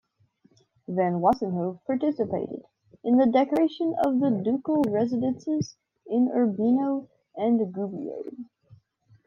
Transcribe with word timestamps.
Van 0.87 1.21
Wassenhove 1.21 1.79
participated 1.85 2.63
in 3.03 3.17
the 3.17 3.27
decoration 3.27 3.93
of 4.03 4.19
the 4.19 4.31
ducal 4.43 4.81
residences 4.87 5.77
in 6.07 6.27
Urbino 6.35 7.07
and 7.35 7.71
Gubbio. 7.71 8.23